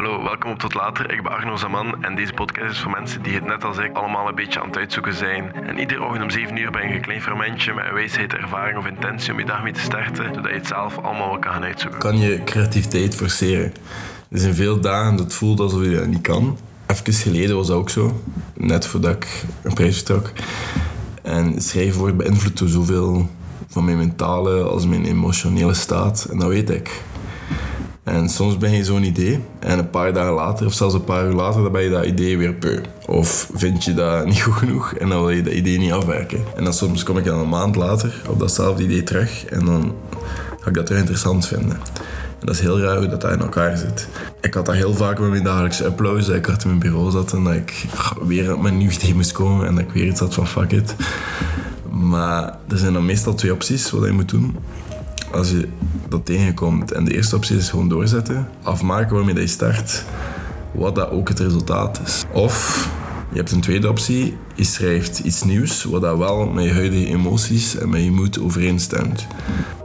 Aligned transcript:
Hallo, 0.00 0.22
welkom 0.22 0.50
op 0.50 0.58
Tot 0.58 0.74
Later. 0.74 1.12
Ik 1.12 1.22
ben 1.22 1.32
Arno 1.32 1.56
Zaman 1.56 2.04
en 2.04 2.14
deze 2.14 2.32
podcast 2.32 2.70
is 2.70 2.80
voor 2.80 2.90
mensen 2.90 3.22
die 3.22 3.34
het 3.34 3.44
net 3.44 3.64
als 3.64 3.78
ik 3.78 3.96
allemaal 3.96 4.28
een 4.28 4.34
beetje 4.34 4.60
aan 4.60 4.66
het 4.66 4.76
uitzoeken 4.76 5.14
zijn. 5.14 5.54
En 5.54 5.78
iedere 5.78 6.02
ochtend 6.02 6.22
om 6.22 6.30
7 6.30 6.56
uur 6.56 6.70
ben 6.70 6.88
je 6.88 6.94
een 6.94 7.00
klein 7.00 7.22
fermentje 7.22 7.74
met 7.74 7.84
een 7.84 7.94
wijsheid, 7.94 8.34
ervaring 8.34 8.78
of 8.78 8.86
intentie 8.86 9.32
om 9.32 9.38
je 9.38 9.44
dag 9.44 9.62
mee 9.62 9.72
te 9.72 9.80
starten, 9.80 10.34
zodat 10.34 10.50
je 10.50 10.56
het 10.56 10.66
zelf 10.66 10.98
allemaal 10.98 11.38
kan 11.38 11.52
gaan 11.52 11.62
uitzoeken. 11.62 11.98
Kan 11.98 12.18
je 12.18 12.44
creativiteit 12.44 13.14
forceren? 13.14 13.72
Er 14.28 14.38
zijn 14.38 14.54
veel 14.54 14.80
dagen 14.80 15.16
dat 15.16 15.24
het 15.24 15.34
voelt 15.34 15.60
alsof 15.60 15.82
je 15.82 15.94
dat 15.94 16.06
niet 16.06 16.20
kan. 16.20 16.58
Even 16.86 17.12
geleden 17.12 17.56
was 17.56 17.66
dat 17.66 17.76
ook 17.76 17.90
zo, 17.90 18.22
net 18.54 18.86
voordat 18.86 19.14
ik 19.14 19.44
een 19.62 19.74
prijs 19.74 19.96
vertrok. 19.96 20.32
En 21.22 21.60
schrijven 21.60 22.00
wordt 22.00 22.16
beïnvloed 22.16 22.58
door 22.58 22.68
zoveel 22.68 23.30
van 23.68 23.84
mijn 23.84 23.96
mentale 23.96 24.62
als 24.62 24.86
mijn 24.86 25.04
emotionele 25.04 25.74
staat. 25.74 26.26
En 26.30 26.38
dat 26.38 26.48
weet 26.48 26.70
ik. 26.70 27.02
En 28.10 28.28
soms 28.28 28.58
ben 28.58 28.70
je 28.70 28.84
zo'n 28.84 29.04
idee 29.04 29.38
en 29.58 29.78
een 29.78 29.90
paar 29.90 30.12
dagen 30.12 30.32
later, 30.32 30.66
of 30.66 30.72
zelfs 30.72 30.94
een 30.94 31.04
paar 31.04 31.26
uur 31.26 31.32
later, 31.32 31.62
dan 31.62 31.72
ben 31.72 31.82
je 31.82 31.90
dat 31.90 32.04
idee 32.04 32.38
weer 32.38 32.52
peu. 32.52 32.80
Of 33.06 33.50
vind 33.54 33.84
je 33.84 33.94
dat 33.94 34.26
niet 34.26 34.42
goed 34.42 34.54
genoeg 34.54 34.94
en 34.94 35.08
dan 35.08 35.18
wil 35.18 35.30
je 35.30 35.42
dat 35.42 35.52
idee 35.52 35.78
niet 35.78 35.92
afwerken. 35.92 36.44
En 36.56 36.64
dan 36.64 36.72
soms 36.72 37.02
kom 37.02 37.18
ik 37.18 37.24
dan 37.24 37.38
een 37.38 37.48
maand 37.48 37.76
later 37.76 38.12
op 38.28 38.38
datzelfde 38.38 38.82
idee 38.82 39.02
terug 39.02 39.44
en 39.44 39.64
dan 39.64 39.94
ga 40.60 40.68
ik 40.68 40.74
dat 40.74 40.86
terug 40.86 41.00
interessant 41.00 41.46
vinden. 41.46 41.80
En 42.40 42.46
dat 42.46 42.54
is 42.54 42.60
heel 42.60 42.80
raar 42.80 42.96
hoe 42.96 43.08
dat, 43.08 43.20
dat 43.20 43.32
in 43.32 43.40
elkaar 43.40 43.76
zit. 43.76 44.08
Ik 44.40 44.54
had 44.54 44.66
dat 44.66 44.74
heel 44.74 44.94
vaak 44.94 45.18
met 45.18 45.30
mijn 45.30 45.44
dagelijkse 45.44 45.84
uploads. 45.84 46.26
Dat 46.26 46.36
ik 46.36 46.48
achter 46.48 46.68
mijn 46.68 46.80
bureau 46.80 47.10
zat 47.10 47.32
en 47.32 47.44
dat 47.44 47.54
ik 47.54 47.84
weer 48.26 48.54
op 48.54 48.62
mijn 48.62 48.76
nieuw 48.76 48.90
idee 48.90 49.14
moest 49.14 49.32
komen 49.32 49.66
en 49.66 49.74
dat 49.74 49.84
ik 49.84 49.90
weer 49.90 50.06
iets 50.06 50.20
had 50.20 50.34
van 50.34 50.46
fuck 50.46 50.72
it. 50.72 50.94
Maar 51.90 52.56
er 52.68 52.78
zijn 52.78 52.92
dan 52.92 53.04
meestal 53.04 53.34
twee 53.34 53.52
opties 53.52 53.90
wat 53.90 54.04
je 54.04 54.12
moet 54.12 54.28
doen 54.28 54.56
als 55.32 55.50
je 55.50 55.68
dat 56.08 56.26
tegenkomt. 56.26 56.92
En 56.92 57.04
de 57.04 57.14
eerste 57.14 57.36
optie 57.36 57.56
is 57.56 57.70
gewoon 57.70 57.88
doorzetten, 57.88 58.48
afmaken 58.62 59.16
waarmee 59.16 59.34
je 59.34 59.46
start, 59.46 60.04
wat 60.72 60.94
dat 60.94 61.10
ook 61.10 61.28
het 61.28 61.38
resultaat 61.38 62.00
is. 62.04 62.24
Of 62.32 62.88
je 63.32 63.36
hebt 63.36 63.50
een 63.50 63.60
tweede 63.60 63.88
optie, 63.88 64.36
je 64.54 64.64
schrijft 64.64 65.18
iets 65.18 65.42
nieuws, 65.42 65.84
wat 65.84 66.02
dat 66.02 66.18
wel 66.18 66.46
met 66.46 66.64
je 66.64 66.72
huidige 66.72 67.06
emoties 67.06 67.76
en 67.76 67.88
met 67.88 68.04
je 68.04 68.10
moed 68.10 68.40
overeenstemt. 68.40 69.26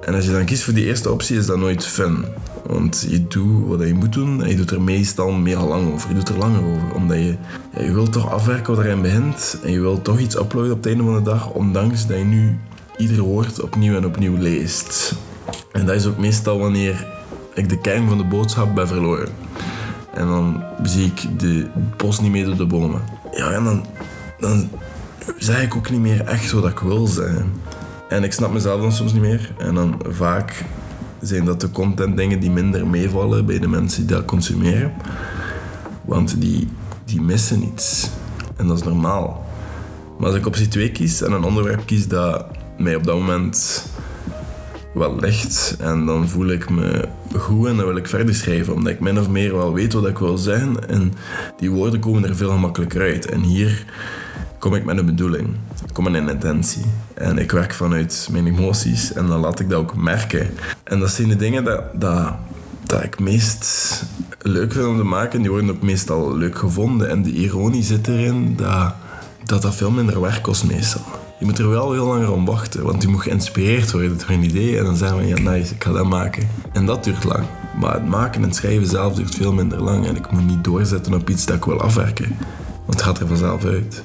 En 0.05 0.13
als 0.13 0.25
je 0.25 0.31
dan 0.31 0.45
kiest 0.45 0.63
voor 0.63 0.73
die 0.73 0.85
eerste 0.85 1.11
optie, 1.11 1.37
is 1.37 1.45
dat 1.45 1.57
nooit 1.57 1.85
fun. 1.85 2.25
Want 2.65 3.05
je 3.09 3.27
doet 3.27 3.67
wat 3.67 3.87
je 3.87 3.93
moet 3.93 4.13
doen 4.13 4.43
en 4.43 4.49
je 4.49 4.55
doet 4.55 4.71
er 4.71 4.81
meestal 4.81 5.31
meer 5.31 5.57
lang 5.57 5.93
over. 5.93 6.09
Je 6.09 6.15
doet 6.15 6.29
er 6.29 6.37
langer 6.37 6.63
over. 6.63 6.93
Omdat 6.95 7.17
je, 7.17 7.35
je 7.79 7.93
wilt 7.93 8.11
toch 8.11 8.31
afwerken 8.31 8.75
wat 8.75 8.85
erin 8.85 9.01
begint. 9.01 9.57
En 9.63 9.71
je 9.71 9.79
wilt 9.79 10.03
toch 10.03 10.19
iets 10.19 10.35
uploaden 10.35 10.71
op 10.71 10.77
het 10.77 10.87
einde 10.87 11.03
van 11.03 11.15
de 11.15 11.21
dag. 11.21 11.49
Ondanks 11.49 12.07
dat 12.07 12.17
je 12.17 12.23
nu 12.23 12.57
ieder 12.97 13.21
woord 13.21 13.61
opnieuw 13.61 13.95
en 13.95 14.05
opnieuw 14.05 14.37
leest. 14.37 15.15
En 15.71 15.85
dat 15.85 15.95
is 15.95 16.05
ook 16.05 16.17
meestal 16.17 16.59
wanneer 16.59 17.07
ik 17.53 17.69
de 17.69 17.77
kern 17.77 18.07
van 18.07 18.17
de 18.17 18.23
boodschap 18.23 18.75
ben 18.75 18.87
verloren. 18.87 19.29
En 20.13 20.27
dan 20.27 20.63
zie 20.83 21.05
ik 21.05 21.39
de 21.39 21.67
bos 21.97 22.19
niet 22.19 22.31
meer 22.31 22.45
door 22.45 22.57
de 22.57 22.65
bomen. 22.65 23.01
Ja, 23.31 23.51
en 23.51 23.63
dan, 23.63 23.85
dan 24.39 24.69
zeg 25.37 25.63
ik 25.63 25.75
ook 25.75 25.89
niet 25.89 25.99
meer 25.99 26.23
echt 26.23 26.51
wat 26.51 26.69
ik 26.69 26.79
wil 26.79 27.07
zijn. 27.07 27.53
En 28.09 28.23
ik 28.23 28.33
snap 28.33 28.53
mezelf 28.53 28.81
dan 28.81 28.91
soms 28.91 29.13
niet 29.13 29.21
meer. 29.21 29.53
En 29.57 29.73
dan 29.73 30.01
vaak 30.07 30.65
zijn 31.21 31.45
dat 31.45 31.61
de 31.61 31.71
content 31.71 32.17
dingen 32.17 32.39
die 32.39 32.51
minder 32.51 32.87
meevallen 32.87 33.45
bij 33.45 33.59
de 33.59 33.67
mensen 33.67 34.07
die 34.07 34.15
dat 34.15 34.25
consumeren. 34.25 34.93
Want 36.05 36.41
die, 36.41 36.67
die 37.05 37.21
missen 37.21 37.63
iets. 37.63 38.09
En 38.55 38.67
dat 38.67 38.77
is 38.77 38.83
normaal. 38.83 39.45
Maar 40.17 40.27
als 40.27 40.37
ik 40.37 40.45
optie 40.45 40.67
2 40.67 40.91
kies 40.91 41.21
en 41.21 41.31
een 41.31 41.43
onderwerp 41.43 41.85
kies 41.85 42.07
dat 42.07 42.45
mij 42.77 42.95
op 42.95 43.03
dat 43.03 43.17
moment 43.17 43.85
wel 44.95 45.19
ligt. 45.19 45.77
En 45.79 46.05
dan 46.05 46.29
voel 46.29 46.47
ik 46.47 46.69
me 46.69 47.07
goed 47.37 47.67
en 47.67 47.75
dan 47.75 47.85
wil 47.85 47.95
ik 47.95 48.07
verder 48.07 48.35
schrijven. 48.35 48.73
Omdat 48.73 48.93
ik 48.93 48.99
min 48.99 49.19
of 49.19 49.29
meer 49.29 49.55
wel 49.55 49.73
weet 49.73 49.93
wat 49.93 50.07
ik 50.07 50.17
wil 50.17 50.37
zeggen. 50.37 50.89
En 50.89 51.13
die 51.57 51.71
woorden 51.71 51.99
komen 51.99 52.29
er 52.29 52.35
veel 52.35 52.49
gemakkelijker 52.49 53.01
uit. 53.01 53.25
En 53.25 53.39
hier 53.39 53.85
kom 54.59 54.75
ik 54.75 54.85
met 54.85 54.97
een 54.97 55.05
bedoeling. 55.05 55.47
Ik 55.87 55.93
kom 55.93 56.03
met 56.03 56.13
een 56.13 56.29
intentie. 56.29 56.85
En 57.13 57.37
ik 57.37 57.51
werk 57.51 57.73
vanuit 57.73 58.27
mijn 58.31 58.47
emoties. 58.47 59.13
En 59.13 59.27
dan 59.27 59.39
laat 59.39 59.59
ik 59.59 59.69
dat 59.69 59.79
ook 59.79 59.95
merken. 59.95 60.49
En 60.83 60.99
dat 60.99 61.11
zijn 61.11 61.27
de 61.27 61.35
dingen 61.35 61.63
dat, 61.63 61.81
dat, 61.93 62.33
dat 62.83 63.03
ik 63.03 63.19
meest 63.19 64.03
leuk 64.41 64.71
vind 64.71 64.85
om 64.85 64.97
te 64.97 65.03
maken. 65.03 65.41
Die 65.41 65.49
worden 65.49 65.69
ook 65.69 65.81
meestal 65.81 66.37
leuk 66.37 66.57
gevonden. 66.57 67.09
En 67.09 67.23
de 67.23 67.31
ironie 67.31 67.83
zit 67.83 68.07
erin 68.07 68.55
dat 68.55 68.93
dat, 69.45 69.61
dat 69.61 69.75
veel 69.75 69.91
minder 69.91 70.21
werk 70.21 70.41
kost 70.41 70.65
meestal. 70.65 71.01
Je 71.37 71.45
moet 71.45 71.59
er 71.59 71.69
wel 71.69 71.91
heel 71.91 72.05
langer 72.05 72.31
om 72.31 72.45
wachten, 72.45 72.83
want 72.83 73.01
je 73.01 73.07
moet 73.07 73.21
geïnspireerd 73.21 73.91
worden 73.91 74.17
door 74.17 74.29
een 74.29 74.43
idee 74.43 74.77
en 74.77 74.85
dan 74.85 74.95
zeggen 74.95 75.17
we, 75.17 75.27
ja 75.27 75.39
nice, 75.39 75.73
ik 75.73 75.83
ga 75.83 75.91
dat 75.91 76.05
maken. 76.05 76.49
En 76.73 76.85
dat 76.85 77.03
duurt 77.03 77.23
lang. 77.23 77.45
Maar 77.79 77.93
het 77.93 78.07
maken 78.07 78.43
en 78.43 78.53
schrijven 78.53 78.87
zelf 78.87 79.13
duurt 79.13 79.35
veel 79.35 79.53
minder 79.53 79.81
lang 79.81 80.07
en 80.07 80.15
ik 80.15 80.31
moet 80.31 80.45
niet 80.45 80.63
doorzetten 80.63 81.13
op 81.13 81.29
iets 81.29 81.45
dat 81.45 81.55
ik 81.55 81.65
wil 81.65 81.81
afwerken. 81.81 82.35
Want 82.85 82.93
het 82.93 83.01
gaat 83.01 83.19
er 83.19 83.27
vanzelf 83.27 83.65
uit. 83.65 84.03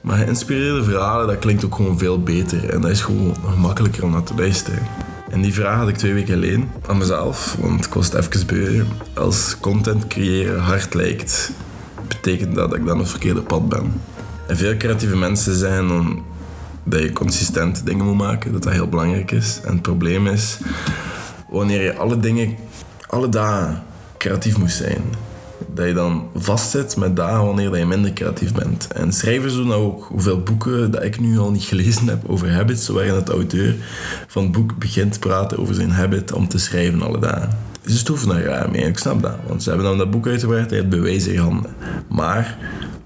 Maar 0.00 0.18
geïnspireerde 0.18 0.84
verhalen, 0.84 1.26
dat 1.26 1.38
klinkt 1.38 1.64
ook 1.64 1.74
gewoon 1.74 1.98
veel 1.98 2.22
beter 2.22 2.68
en 2.68 2.80
dat 2.80 2.90
is 2.90 3.00
gewoon 3.00 3.36
gemakkelijker 3.48 4.04
om 4.04 4.10
naar 4.10 4.22
te 4.22 4.34
luisteren. 4.34 4.82
En 5.30 5.40
die 5.40 5.54
vraag 5.54 5.78
had 5.78 5.88
ik 5.88 5.96
twee 5.96 6.14
weken 6.14 6.34
alleen 6.34 6.70
aan 6.86 6.98
mezelf, 6.98 7.56
want 7.60 7.86
ik 7.86 7.94
was 7.94 8.12
het 8.12 8.34
even. 8.34 8.86
Als 9.14 9.56
content 9.60 10.06
creëren 10.06 10.60
hard 10.60 10.94
lijkt, 10.94 11.52
betekent 12.08 12.54
dat 12.54 12.70
dat 12.70 12.78
ik 12.78 12.84
dan 12.86 12.94
op 12.94 13.00
het 13.00 13.10
verkeerde 13.10 13.40
pad 13.40 13.68
ben. 13.68 13.92
En 14.46 14.56
veel 14.56 14.76
creatieve 14.76 15.16
mensen 15.16 15.54
zijn 15.54 15.88
dan 15.88 16.22
dat 16.90 17.00
je 17.00 17.12
consistent 17.12 17.86
dingen 17.86 18.04
moet 18.04 18.16
maken, 18.16 18.52
dat 18.52 18.62
dat 18.62 18.72
heel 18.72 18.88
belangrijk 18.88 19.30
is. 19.30 19.60
En 19.64 19.72
het 19.72 19.82
probleem 19.82 20.26
is, 20.26 20.58
wanneer 21.48 21.82
je 21.82 21.96
alle 21.96 22.20
dingen, 22.20 22.56
alle 23.06 23.28
dagen 23.28 23.82
creatief 24.18 24.58
moet 24.58 24.70
zijn, 24.70 25.02
dat 25.74 25.86
je 25.86 25.92
dan 25.92 26.28
vastzit 26.34 26.96
met 26.96 27.16
dagen 27.16 27.44
wanneer 27.44 27.70
dat 27.70 27.78
je 27.78 27.86
minder 27.86 28.12
creatief 28.12 28.52
bent. 28.52 28.88
En 28.92 29.12
schrijvers 29.12 29.54
doen 29.54 29.66
nou 29.66 29.82
ook. 29.82 30.04
Hoeveel 30.08 30.42
boeken 30.42 30.90
dat 30.90 31.02
ik 31.02 31.20
nu 31.20 31.38
al 31.38 31.50
niet 31.50 31.62
gelezen 31.62 32.06
heb 32.06 32.28
over 32.28 32.52
habits, 32.52 32.88
waarin 32.88 33.14
het 33.14 33.28
auteur 33.28 33.74
van 34.26 34.42
het 34.42 34.52
boek 34.52 34.78
begint 34.78 35.12
te 35.12 35.18
praten 35.18 35.58
over 35.58 35.74
zijn 35.74 35.90
habit 35.90 36.32
om 36.32 36.48
te 36.48 36.58
schrijven 36.58 37.02
alle 37.02 37.18
dagen. 37.18 37.58
Ze 37.86 37.96
stoeven 37.96 38.28
daar 38.28 38.42
graag 38.42 38.70
mee, 38.70 38.82
ik 38.82 38.98
snap 38.98 39.22
dat. 39.22 39.36
Want 39.46 39.62
ze 39.62 39.68
hebben 39.68 39.86
dan 39.86 39.98
dat 39.98 40.10
boek 40.10 40.26
uitgewerkt, 40.26 40.70
hij 40.70 40.78
het 40.78 40.88
bewijs 40.88 41.26
in 41.26 41.38
handen. 41.38 41.74
Maar 42.08 42.58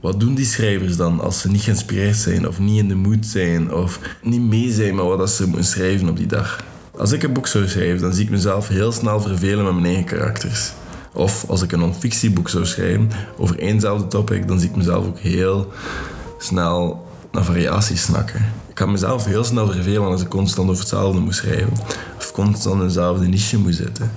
wat 0.05 0.21
doen 0.21 0.35
die 0.35 0.45
schrijvers 0.45 0.97
dan 0.97 1.21
als 1.21 1.41
ze 1.41 1.51
niet 1.51 1.63
geïnspireerd 1.63 2.17
zijn 2.17 2.49
of 2.49 2.59
niet 2.59 2.79
in 2.79 2.89
de 2.89 2.95
mood 2.95 3.27
zijn 3.27 3.75
of 3.75 3.99
niet 4.23 4.41
mee 4.41 4.73
zijn 4.73 4.95
met 4.95 5.05
wat 5.05 5.31
ze 5.31 5.47
moeten 5.47 5.65
schrijven 5.65 6.09
op 6.09 6.17
die 6.17 6.27
dag? 6.27 6.65
Als 6.97 7.13
ik 7.13 7.23
een 7.23 7.33
boek 7.33 7.47
zou 7.47 7.69
schrijven, 7.69 8.01
dan 8.01 8.13
zie 8.15 8.25
ik 8.25 8.31
mezelf 8.31 8.69
heel 8.69 8.93
snel 8.93 9.21
vervelen 9.21 9.65
met 9.65 9.75
mijn 9.75 9.87
eigen 9.87 10.05
karakters. 10.05 10.73
Of 11.13 11.45
als 11.49 11.63
ik 11.63 11.73
een 11.73 11.79
non-fictieboek 11.79 12.49
zou 12.49 12.67
schrijven 12.67 13.11
over 13.37 13.59
éénzelfde 13.59 14.07
topic, 14.07 14.49
dan 14.49 14.61
zie 14.61 14.69
ik 14.69 14.77
mezelf 14.77 15.07
ook 15.07 15.19
heel 15.19 15.73
snel 16.39 17.07
naar 17.33 17.45
variaties 17.45 18.03
snakken. 18.03 18.53
Ik 18.69 18.75
kan 18.75 18.91
mezelf 18.91 19.25
heel 19.25 19.45
snel 19.45 19.71
vervelen 19.73 20.03
als 20.09 20.23
ik 20.23 20.29
constant 20.29 20.69
over 20.69 20.81
hetzelfde 20.81 21.21
moet 21.21 21.35
schrijven. 21.35 21.73
Of 22.17 22.33
constant 22.33 22.81
in 22.81 22.87
dezelfde 22.87 23.27
niche 23.27 23.59
moet 23.59 23.75
zitten. 23.75 24.11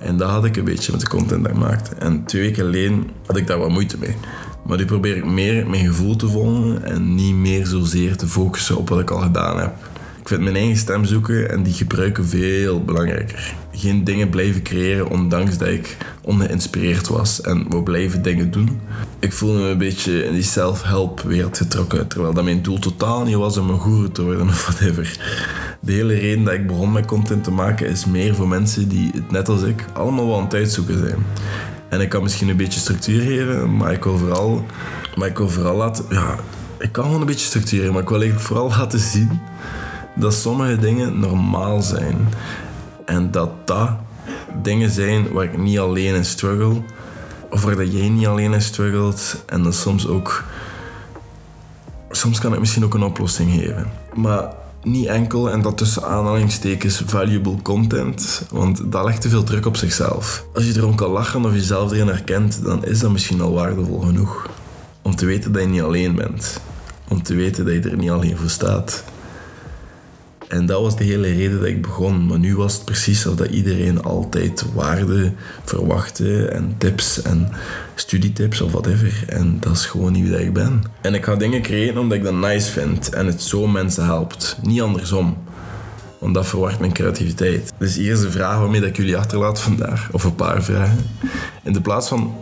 En 0.00 0.16
dat 0.16 0.30
had 0.30 0.44
ik 0.44 0.56
een 0.56 0.64
beetje 0.64 0.92
met 0.92 1.00
de 1.00 1.08
content 1.08 1.42
dat 1.42 1.52
ik 1.52 1.58
maakte. 1.58 1.94
En 1.94 2.24
twee 2.24 2.42
weken 2.42 2.64
alleen 2.64 3.10
had 3.26 3.36
ik 3.36 3.46
daar 3.46 3.58
wat 3.58 3.70
moeite 3.70 3.98
mee. 3.98 4.16
Maar 4.62 4.78
nu 4.78 4.84
probeer 4.84 5.16
ik 5.16 5.24
meer 5.24 5.66
mijn 5.66 5.86
gevoel 5.86 6.16
te 6.16 6.28
volgen 6.28 6.84
en 6.84 7.14
niet 7.14 7.34
meer 7.34 7.66
zozeer 7.66 8.16
te 8.16 8.26
focussen 8.26 8.76
op 8.76 8.88
wat 8.88 9.00
ik 9.00 9.10
al 9.10 9.20
gedaan 9.20 9.58
heb. 9.58 9.74
Ik 10.20 10.28
vind 10.28 10.40
mijn 10.42 10.56
eigen 10.56 10.76
stem 10.76 11.04
zoeken 11.04 11.50
en 11.50 11.62
die 11.62 11.72
gebruiken 11.72 12.26
veel 12.26 12.84
belangrijker. 12.84 13.54
Geen 13.72 14.04
dingen 14.04 14.28
blijven 14.28 14.62
creëren 14.62 15.10
ondanks 15.10 15.58
dat 15.58 15.68
ik 15.68 15.96
ongeïnspireerd 16.20 17.08
was 17.08 17.40
en 17.40 17.66
we 17.68 17.82
blijven 17.82 18.22
dingen 18.22 18.50
doen. 18.50 18.80
Ik 19.18 19.32
voelde 19.32 19.58
me 19.58 19.68
een 19.68 19.78
beetje 19.78 20.24
in 20.24 20.32
die 20.32 20.42
self-help 20.42 21.20
wereld 21.20 21.56
getrokken, 21.56 22.08
terwijl 22.08 22.34
dat 22.34 22.44
mijn 22.44 22.62
doel 22.62 22.78
totaal 22.78 23.24
niet 23.24 23.34
was 23.34 23.56
om 23.56 23.70
een 23.70 23.80
guru 23.80 24.10
te 24.10 24.22
worden 24.22 24.48
of 24.48 24.66
whatever. 24.66 25.18
De 25.80 25.92
hele 25.92 26.14
reden 26.14 26.44
dat 26.44 26.54
ik 26.54 26.66
begon 26.66 26.92
met 26.92 27.06
content 27.06 27.44
te 27.44 27.50
maken 27.50 27.88
is 27.88 28.06
meer 28.06 28.34
voor 28.34 28.48
mensen 28.48 28.88
die 28.88 29.10
het 29.14 29.30
net 29.30 29.48
als 29.48 29.62
ik 29.62 29.84
allemaal 29.92 30.26
wel 30.26 30.36
aan 30.36 30.44
het 30.44 30.54
uitzoeken 30.54 30.98
zijn. 30.98 31.18
En 31.92 32.00
ik 32.00 32.08
kan 32.08 32.22
misschien 32.22 32.48
een 32.48 32.56
beetje 32.56 32.80
structuur 32.80 33.20
geven, 33.22 33.76
maar 33.76 33.92
ik 33.92 34.04
wil 34.04 34.18
vooral, 34.18 34.64
maar 35.16 35.28
ik 35.28 35.38
wil 35.38 35.48
vooral 35.48 35.76
laten... 35.76 36.04
Ja, 36.08 36.36
ik 36.78 36.92
kan 36.92 37.04
gewoon 37.04 37.20
een 37.20 37.26
beetje 37.26 37.46
structureren, 37.46 37.92
maar 37.92 38.02
ik 38.02 38.08
wil 38.08 38.20
eigenlijk 38.20 38.48
vooral 38.48 38.68
laten 38.68 38.98
zien 38.98 39.40
dat 40.14 40.34
sommige 40.34 40.78
dingen 40.78 41.18
normaal 41.18 41.82
zijn. 41.82 42.28
En 43.04 43.30
dat 43.30 43.50
dat 43.66 43.90
dingen 44.62 44.90
zijn 44.90 45.32
waar 45.32 45.44
ik 45.44 45.58
niet 45.58 45.78
alleen 45.78 46.14
in 46.14 46.24
struggle, 46.24 46.82
of 47.50 47.64
waar 47.64 47.76
dat 47.76 47.92
jij 47.92 48.08
niet 48.08 48.26
alleen 48.26 48.52
in 48.52 48.62
struggelt. 48.62 49.44
En 49.46 49.62
dat 49.62 49.74
soms 49.74 50.08
ook... 50.08 50.44
Soms 52.10 52.38
kan 52.38 52.52
ik 52.52 52.60
misschien 52.60 52.84
ook 52.84 52.94
een 52.94 53.02
oplossing 53.02 53.52
geven. 53.52 53.90
Maar 54.14 54.52
niet 54.82 55.06
enkel, 55.06 55.50
en 55.50 55.62
dat 55.62 55.78
tussen 55.78 56.04
aanhalingstekens, 56.04 57.02
valuable 57.06 57.62
content. 57.62 58.46
Want 58.50 58.92
dat 58.92 59.04
legt 59.04 59.20
te 59.20 59.28
veel 59.28 59.42
druk 59.42 59.66
op 59.66 59.76
zichzelf. 59.76 60.44
Als 60.54 60.66
je 60.66 60.76
erom 60.76 60.94
kan 60.94 61.10
lachen 61.10 61.44
of 61.44 61.52
jezelf 61.52 61.92
erin 61.92 62.06
herkent, 62.06 62.64
dan 62.64 62.84
is 62.84 62.98
dat 62.98 63.10
misschien 63.10 63.40
al 63.40 63.52
waardevol 63.52 64.00
genoeg. 64.00 64.50
Om 65.02 65.16
te 65.16 65.26
weten 65.26 65.52
dat 65.52 65.62
je 65.62 65.68
niet 65.68 65.82
alleen 65.82 66.14
bent. 66.14 66.60
Om 67.08 67.22
te 67.22 67.34
weten 67.34 67.64
dat 67.64 67.74
je 67.74 67.90
er 67.90 67.96
niet 67.96 68.10
alleen 68.10 68.36
voor 68.36 68.50
staat. 68.50 69.04
En 70.52 70.66
dat 70.66 70.80
was 70.80 70.96
de 70.96 71.04
hele 71.04 71.32
reden 71.32 71.58
dat 71.58 71.68
ik 71.68 71.82
begon. 71.82 72.26
Maar 72.26 72.38
nu 72.38 72.56
was 72.56 72.74
het 72.74 72.84
precies 72.84 73.26
of 73.26 73.34
dat 73.34 73.48
iedereen 73.48 74.02
altijd 74.02 74.64
waarde 74.74 75.32
verwachtte 75.64 76.46
en 76.46 76.74
tips 76.78 77.22
en 77.22 77.48
studietips 77.94 78.60
of 78.60 78.72
whatever. 78.72 79.24
En 79.28 79.56
dat 79.60 79.72
is 79.72 79.86
gewoon 79.86 80.12
niet 80.12 80.22
wie 80.22 80.32
dat 80.32 80.40
ik 80.40 80.52
ben. 80.52 80.82
En 81.00 81.14
ik 81.14 81.24
ga 81.24 81.34
dingen 81.34 81.62
creëren 81.62 82.00
omdat 82.00 82.18
ik 82.18 82.24
dat 82.24 82.34
nice 82.34 82.70
vind 82.70 83.10
en 83.10 83.26
het 83.26 83.42
zo 83.42 83.66
mensen 83.66 84.04
helpt. 84.04 84.58
Niet 84.62 84.80
andersom. 84.80 85.36
Want 86.18 86.34
dat 86.34 86.46
verwacht 86.46 86.78
mijn 86.78 86.92
creativiteit. 86.92 87.72
Dus 87.78 87.96
hier 87.96 88.12
is 88.12 88.20
de 88.20 88.30
vraag 88.30 88.58
waarmee 88.58 88.80
dat 88.80 88.88
ik 88.88 88.96
jullie 88.96 89.16
achterlaat 89.16 89.60
vandaag. 89.60 90.08
Of 90.12 90.24
een 90.24 90.34
paar 90.34 90.62
vragen. 90.62 90.98
In 91.62 91.72
de 91.72 91.80
plaats 91.80 92.08
van 92.08 92.34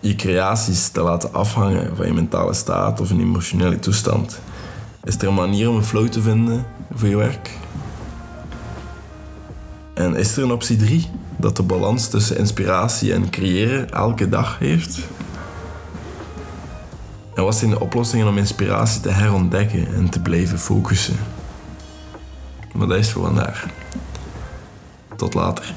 je 0.00 0.14
creaties 0.14 0.88
te 0.88 1.00
laten 1.00 1.32
afhangen 1.32 1.96
van 1.96 2.06
je 2.06 2.12
mentale 2.12 2.54
staat 2.54 3.00
of 3.00 3.10
een 3.10 3.20
emotionele 3.20 3.78
toestand, 3.78 4.40
is 5.04 5.16
er 5.16 5.28
een 5.28 5.34
manier 5.34 5.68
om 5.68 5.76
een 5.76 5.84
flow 5.84 6.08
te 6.08 6.22
vinden 6.22 6.76
voor 6.94 7.08
je 7.08 7.16
werk? 7.16 7.50
En 9.94 10.16
is 10.16 10.36
er 10.36 10.42
een 10.42 10.52
optie 10.52 10.76
3 10.76 11.10
dat 11.36 11.56
de 11.56 11.62
balans 11.62 12.08
tussen 12.08 12.38
inspiratie 12.38 13.12
en 13.12 13.30
creëren 13.30 13.90
elke 13.90 14.28
dag 14.28 14.58
heeft? 14.58 14.98
En 17.34 17.44
wat 17.44 17.56
zijn 17.56 17.70
de 17.70 17.80
oplossingen 17.80 18.28
om 18.28 18.38
inspiratie 18.38 19.00
te 19.00 19.10
herontdekken 19.10 19.94
en 19.94 20.08
te 20.08 20.20
blijven 20.20 20.58
focussen? 20.58 21.16
Maar 22.74 22.86
dat 22.86 22.98
is 22.98 23.10
voor 23.10 23.24
vandaag. 23.24 23.66
Tot 25.16 25.34
later. 25.34 25.74